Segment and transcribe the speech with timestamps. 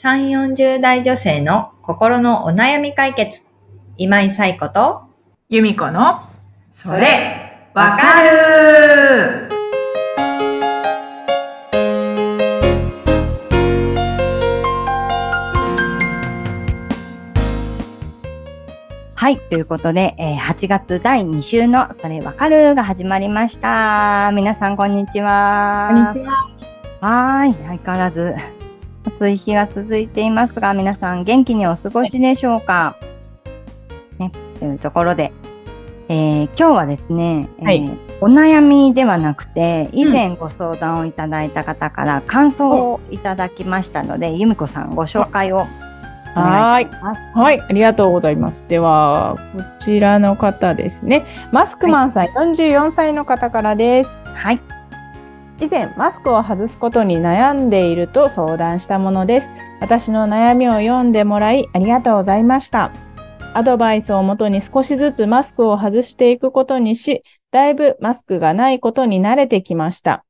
[0.00, 3.42] 3、40代女性の心のお悩み解決。
[3.96, 5.02] 今井冴子と、
[5.48, 6.20] 由美子の、
[6.70, 9.48] それ、わかる
[19.16, 19.40] はい。
[19.50, 24.30] ということで、えー8月第2週のそれわかるが始まりました。
[24.32, 25.90] 皆さん、こんにちは。
[25.92, 26.48] こんにちは。
[27.00, 27.54] はーい。
[27.54, 28.36] 相変わらず
[29.04, 32.96] 暑い日が続いていますが、皆さん元気にお過ごしでしょうか？
[34.18, 34.32] ね。
[34.58, 35.32] というところで、
[36.08, 45.66] えー今日はですね、えーはいお悩みではなくて、以前ご相談をいただいた方から感想をいただきましたので、由美子さんご紹介を
[46.34, 47.22] お願いします。
[47.36, 48.64] はい、ありがとうございます。
[48.66, 51.24] では、こちらの方ですね。
[51.52, 54.10] マスクマンさん、44歳の方からです。
[54.34, 54.60] はい。
[55.60, 59.48] 以前、マスクを外すことに悩んでいると相談したものです。
[59.80, 62.92] 私の悩みを読んでもらい、ありがとうございました。
[63.54, 70.24] アドバイスをもとに少しずつマスクを外していくことにし、だいぶマスクがないことに慣れてきました。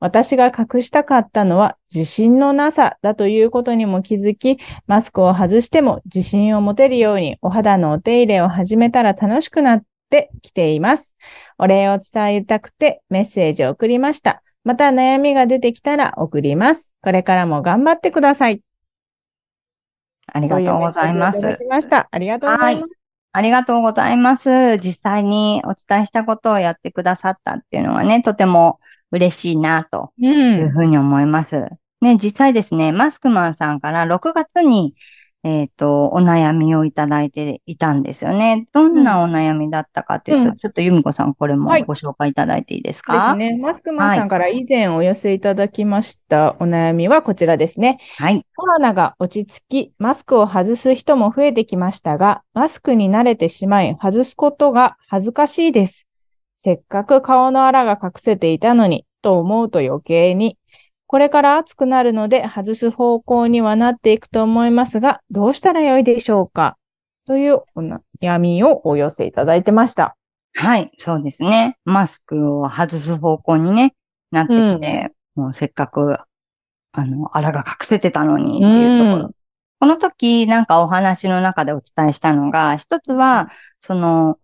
[0.00, 11.14] 私が隠したかったのは自信のなさだということにも気づき、マスクを外しても自信を持てるようにお肌のお手入れを始めたら楽しくなってきています。
[11.58, 14.42] お礼を伝えたくてメッセージを送りました。
[14.64, 16.92] また悩みが出てきたら送ります。
[17.02, 18.60] これからも頑張ってください。
[20.26, 21.40] ありがとうございます。
[21.40, 22.08] きました。
[22.10, 23.02] ありがとうございます。
[23.34, 24.76] ありがとうございます。
[24.78, 28.78] 実際にお伝えしたことをやってくださったっていうのはね、とても
[29.10, 30.26] 嬉しいなとう。
[30.26, 31.66] いうんふうに思います。
[32.02, 34.94] ね、実際ですね、マスクマンさんから6月に、
[35.44, 38.68] えっと、お悩みをいただいていたんですよね。
[38.72, 43.58] どんなお悩みだったかというと、うんちょっと由美子さん、これもはいご紹介いただいていいですでかすね。
[43.58, 47.98] マスクマンさんから以前お寄せいただきましたお悩みはこちらですね。
[48.18, 48.46] はい。
[48.54, 56.06] コロナが落ち着き、マスクを外す人も増えてきましたが、マスクに慣れてしまい、外すことが恥ずかしいです。
[56.58, 60.56] せっかく顔のあらが隠せていたのに、と思うと余計に。
[61.12, 66.78] これから暑くなるので、外す方向にはなっていくと思いますが、どうしたらよいでしょうか？
[67.26, 67.82] というお
[68.22, 70.16] 悩みをお寄せいただいてました。
[70.54, 71.76] はい、そうですね。
[71.84, 73.94] マスクを外す方向にね、
[74.30, 76.16] なってきて、もうせっかく、
[76.92, 79.26] あの、あらが隠せてたのにっていうところ。
[79.26, 79.32] うん。
[79.80, 84.38] この時、なんかお話の中でお伝えしたのが、一つは、その、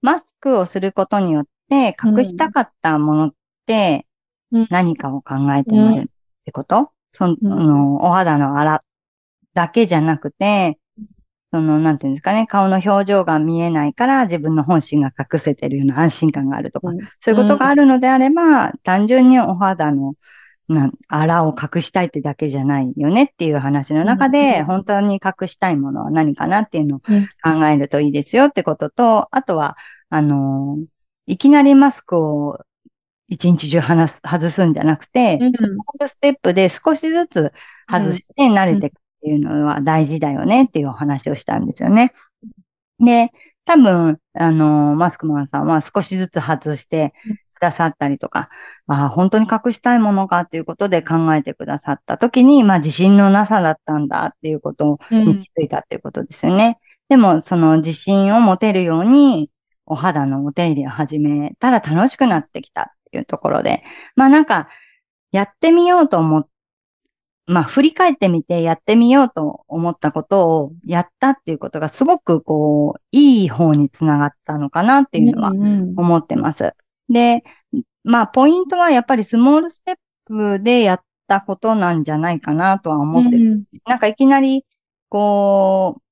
[0.00, 3.34] マスクをすることによって隠したかったものっ
[3.66, 4.06] て
[4.52, 4.66] うん。
[4.70, 6.10] 何かを考えてみる
[6.44, 7.96] ってこと、その、うん。
[7.96, 8.80] お肌のあら
[9.54, 10.78] だけじゃなくて、
[11.52, 20.14] その、なんていうんですかね、顔の表情が見えないから自分の本心が隠せてるような安心感があるとか、そういうことがあるのであれば、単純にお肌の、
[20.68, 24.64] なん、あらを隠したいってだけじゃないよねっていう話の中うで、ん。
[24.64, 27.28] 本当に隠したいものは何かなっていうのをうん。
[27.42, 29.76] 考えるといいですよってことと、あとは、
[30.10, 30.86] あのー
[31.26, 32.58] いきなりマスクを
[33.28, 36.08] 一日中話す外すんじゃなくて、うん。
[36.08, 37.52] ステップで少しずつ
[37.88, 42.12] 外して慣れていくっていうのは大事だよねっていうお話をしたんですよね。
[42.98, 43.32] で、
[43.64, 47.14] 多分、あの、マスクマンさんは少しずつ外して
[47.54, 48.50] くださったりとか、
[48.86, 56.78] ああ本当に隠したいものかっていうことで考えてくださった時に、まあ自信のなさだったんだっていうことに気づいたっていうことですよね。
[57.08, 59.50] でも、その自信を持てるように、
[59.86, 62.82] お肌のお手入れを始めたら楽しくなってきた。
[62.82, 63.84] っていうところで、
[64.16, 64.68] まあなんか、
[65.30, 66.48] やってみようと思っ
[67.46, 76.74] まあ振り返ってみてやってみようと思ったことをやったっていうことがすごくこう、いい方につながったのかなっていうのはうん思ってます。
[77.10, 77.44] で、
[78.02, 79.96] まあポイントはやっぱりスモールステッ
[80.26, 83.52] プでやったことなんじゃないかなとは思ってる。
[83.52, 84.64] うんなんかいきなり、
[85.10, 86.02] こう、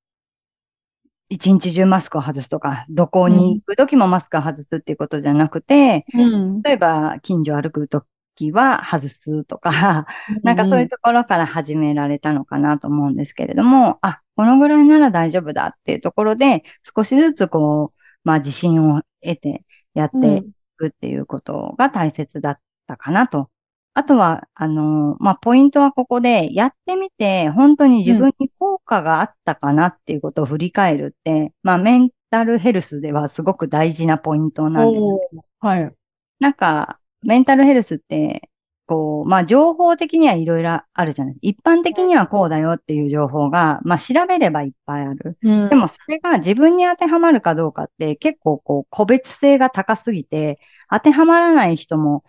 [1.33, 8.05] 一日中マスクを外すとか、どこに行くときもマスクを外すっていうことじゃなくて、うん例えば近所歩くと
[8.35, 10.07] きは外すとか、
[10.43, 16.65] なんかそういうところから始められたのかなと思うんですけれども、あ、このぐらいなら大丈夫だっていうところで、
[16.95, 19.65] 少しずつこう、まあ自信を得て
[19.95, 20.43] やってい
[20.77, 23.49] くっていうことが大切だったかなと。
[23.95, 35.95] あとは、あの、まあポイントはここで、やってみて本当に自分に効果があったかなっていうことを振り返るって、まあメンタルヘルスではすごく大事なポイントなんですよおーはい。
[36.41, 38.51] なんか、メンタルヘルスって、
[38.87, 45.39] こう、まあ、情報的にはいろいろあるじゃない一般的にはこうだよっていう情報が、まあ、調べればいっぱいある。
[45.43, 50.59] うんでも、それが自分に当てはまるかどうかって、結構こう、個別性が高すぎて、
[50.91, 52.25] 当てはまらない人も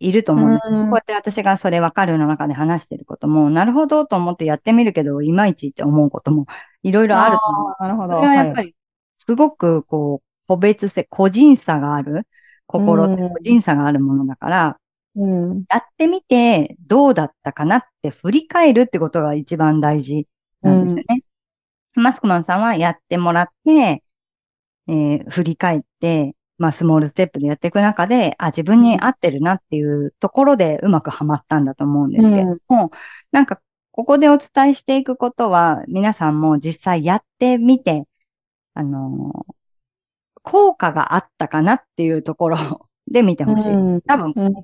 [0.00, 0.66] いると思うんです。
[0.68, 6.46] うんこうやって私がそれわかるの中で話してることも、なるほどと思ってやってみるけど、いまいちって思うことも
[6.82, 7.82] いろいろあると思う。
[7.82, 8.14] なるほど。
[8.16, 8.76] それはやっぱり、り、
[9.18, 12.26] すごくこう、個別性、個人差がある、
[12.66, 14.80] 心ってうん個人差があるものだから、
[15.16, 15.64] うん。
[15.68, 20.26] やってみてどうだったかなって振り返るってことが一番大事
[20.62, 21.24] なんですよね。
[21.94, 24.02] マスクマンさんはやってもらって、
[24.88, 32.90] えー振り返って、まあ、スモールステップでやっていく中で、あ、自分に合ってるなっていうところでうまくはまったんだと思うんですけれども、
[33.32, 33.60] なんか、
[33.92, 38.04] ここでお伝えしていくことは、皆さんも実際やってみて、
[38.74, 39.54] あのー
[40.42, 43.72] 効果があったかなっていうところで見てほしい。
[43.72, 44.54] うん多分、うん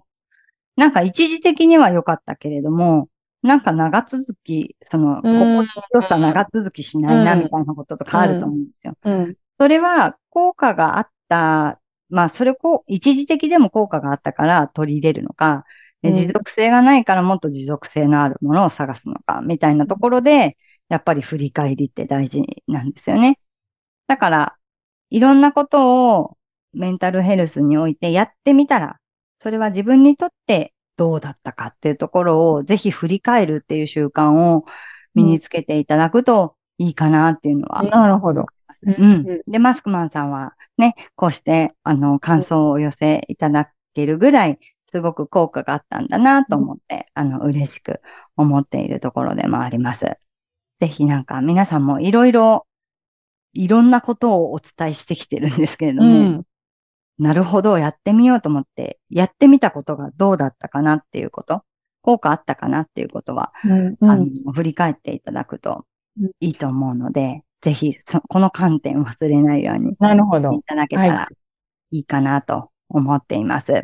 [0.77, 3.09] なんか一時的には良かったけれども、
[3.43, 8.95] なんか長続き、その、うん心地よさ長続きしないな、うんみたいなこととかあると思うんですよ。
[9.05, 9.37] うん。
[9.59, 15.65] それは効果があった、まあそれこう、一時的でも効果があったから取り入れるのか、
[16.03, 20.57] でうん持続性がないからもっと持続性のあるものを探すのか、みたいなところで、
[20.89, 23.39] やっぱり振り返りって大事なんですよね。
[24.07, 24.57] だから、
[25.11, 26.39] いろんなことを
[26.73, 28.99] メンタルヘルスにおいてやってみたら、
[29.41, 34.65] それは自分にとってどうだったかっていうところをぜひ振り返るっていう習慣を
[35.15, 38.47] 身につけていただくといいかなっていうのはなるほど。
[38.83, 39.43] ううんん。
[39.47, 44.59] で、マスクマンさんはね、こうして、あの、感想をお寄せいただけるぐらい、
[44.91, 48.01] すごく効果があったんだなと思って、あの、嬉しく
[48.37, 50.07] 思っているところでもあります。
[50.81, 52.67] ぜひなんか皆さんもいろいろ、
[53.53, 56.45] いろんなことをお伝えしてきてるんですけれどうも、ん。
[57.19, 61.65] なるほど、やってみようと思って、やってみたことがどうだったかなっていうこと、
[62.03, 63.97] 効果あったかなっていうことは、うん。
[64.01, 65.87] あの、振り返っていただくと
[66.21, 70.63] うんいいと思うので、ぜひそ、この観点を忘れないようになるほどい。
[70.63, 71.27] ただけたら
[71.91, 73.83] いいかなと思っています。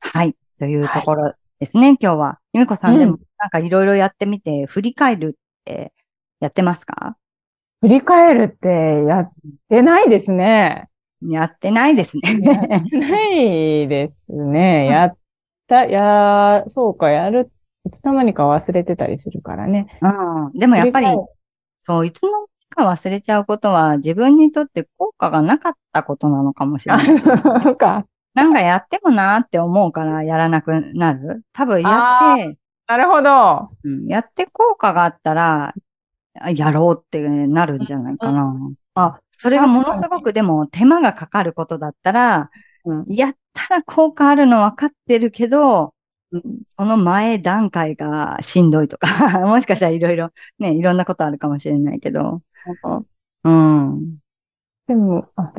[0.00, 0.34] はい。
[0.58, 2.40] というところですね、今日は。
[2.52, 5.92] ゆみこさん、うんでもなんかいろいろやってみて、振り返るって
[6.40, 7.16] やってますか？
[7.80, 9.32] 振り返るってやっ
[9.68, 10.88] てないですね。
[11.22, 12.40] やってないですね。
[12.90, 14.86] ないですね。
[14.86, 15.16] やっ
[15.68, 17.52] た、や、そうか、やる、
[17.86, 19.86] いつの間にか忘れてたりするからね。
[20.02, 20.08] う
[20.56, 20.58] ん。
[20.58, 21.06] でもやっぱり
[21.82, 22.30] そう、いつの
[22.74, 27.22] か忘れちゃうことは、自分にとって効果がなかったことなのかもしれない。
[28.34, 31.42] なんか、やってもなーって思うからやらなくなる？
[31.52, 33.70] 多分やって、なるほど。
[33.84, 35.74] うん、やって効果があったら、
[36.40, 38.54] あやろうってなるんじゃないかな。
[38.94, 42.50] あ、それがものすごくでも手間がかかることだったら、
[42.84, 45.94] うんやったら効果あるの分かってるけど、
[46.32, 46.42] うん
[46.76, 49.06] その前段階がしんどいとか、
[49.46, 52.42] もしかしたらいろいろ、ね、いろんなことあるかもしれないけど、
[53.44, 54.18] うん。
[54.86, 55.52] でも、あ、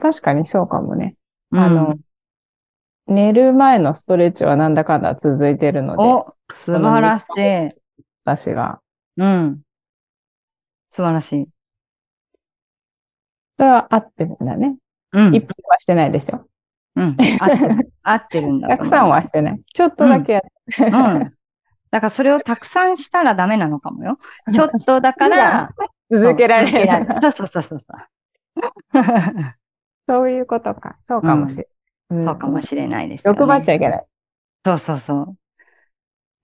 [0.00, 1.16] 確かにそうかもね。
[1.50, 1.98] うんあの、
[3.06, 7.74] 寝る前のストレッチはなんだかんだ続いてるので、お、素晴らしい。
[8.24, 8.80] 私が。
[9.16, 9.62] うん。
[10.92, 11.48] 素晴らしい。
[13.56, 14.76] それは合ってるんだね。
[15.12, 15.34] うん。
[15.34, 16.46] 一分はしてないですよ。
[16.96, 17.16] うん。
[17.40, 17.92] 合ってる。
[18.02, 18.68] 合ってるんだ。
[18.68, 19.60] たくさんはしてない。
[19.72, 20.84] ちょっとだけやって。
[20.84, 20.92] うん。
[21.90, 24.18] だからそれをたくさんしたらダメなのかもよ。
[24.52, 25.70] ちょっとだから、
[26.10, 27.06] 続けられる。
[27.06, 27.20] る。
[27.22, 27.82] そうそうそうそう
[30.08, 30.30] そう。
[30.30, 30.98] いうことか。
[31.08, 31.68] そうかもしれ
[32.10, 32.24] ない。
[32.26, 33.38] そうかもしれないですよ、ね。
[33.38, 34.06] 欲張っちゃいけない。
[34.64, 35.36] そうそうそう。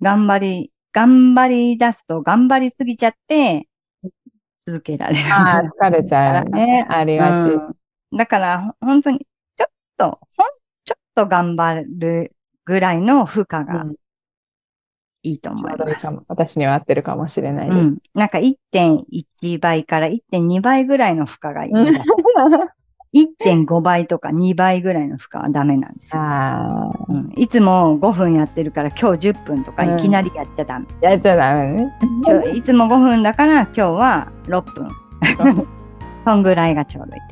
[0.03, 3.69] 頑張り、頑張り出すと頑張りすぎちゃって、
[4.67, 5.21] 続けられる。
[5.33, 6.87] ああ、疲れちゃうね。
[6.89, 7.51] ありがち。
[7.51, 7.75] うん
[8.17, 10.47] だから、ほ本当に、ちょっと、ほん、
[10.85, 13.97] ちょっと頑張るぐらいの負荷がうん
[15.25, 16.07] いいと思います。
[16.29, 17.69] 私には合ってるかもしれない。
[17.69, 17.99] うん。
[18.15, 22.05] なんか1.1倍から1.2倍ぐらいの負荷がいいんだ。
[23.15, 26.21] 1.5倍とか2倍ぐらいの負荷はダメなんですよ。
[27.09, 30.87] うん、いつも5分やってるから今日10分とかいきなりやっちゃダメ。
[31.01, 31.93] やっちゃダメね。
[32.55, 34.89] いつも5分だから今日は6分。
[36.27, 37.23] そんぐらいがちょうどいい。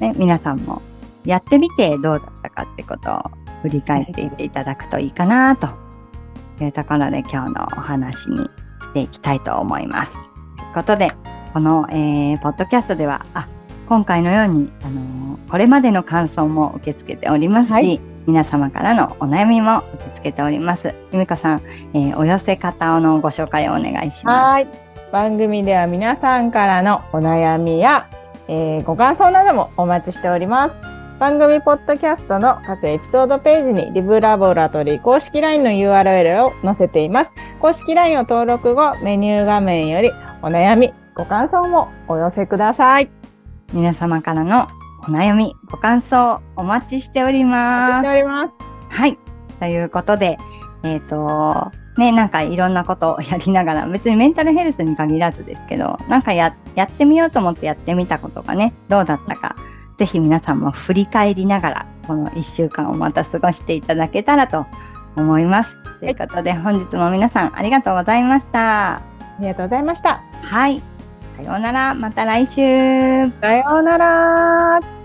[0.00, 0.82] ね、皆さんも
[1.24, 3.22] やってみてどうだったかってことを
[3.62, 5.85] 振り返っていっていただくといいかなと
[6.64, 10.12] いうところで今日のお話にしていきたいと思います。
[10.12, 11.12] ということで、
[11.52, 13.48] この、えーポッドキャストでは、あ、
[13.88, 15.16] 今回のように、あのー
[15.48, 20.92] これまでの感想も受け付けておりますし、はい皆様からのお悩みも受け付けております。
[21.12, 21.62] ゆみこさん、
[21.94, 24.68] えーお寄せ方のご紹介をお願いしまはい。
[25.12, 28.08] 番組では皆さんからのお悩みや、
[28.48, 30.95] えーご感想などもお待ちしております。
[31.18, 37.30] 番組ポッドキャストの各エピソードページにリブラボラトリー公式 LINE の URL を載せています。
[37.58, 40.10] 公式 LINE を登録後、メニュー画面より
[40.42, 43.08] お悩み、ご感想もお寄せください。
[43.70, 43.76] す。
[43.76, 44.68] 皆様からの
[45.08, 48.02] お悩み、ご感想お待ちしておりお待ちします。
[48.02, 48.52] ております。
[48.90, 49.18] はい。
[49.58, 50.36] ということで、
[50.82, 59.56] えっ、と、ね、なんかいろんなことをやりながら、別にメンタルヘルスに限らずですけど、なんかややってみようと思ってやってみたことがね、どうだったか、
[59.98, 64.66] ぜひ皆さんも振り返りながら、この1週間をまた過ごしていただけたらと
[65.16, 65.76] 思います。
[66.00, 68.96] ということで、本日も皆さんありがとうございました。
[68.96, 69.02] あ
[69.40, 70.22] りがとうございました。
[70.42, 70.82] はい。
[71.36, 71.94] さようなら。
[71.94, 73.30] また来週。
[73.40, 74.95] さようなら。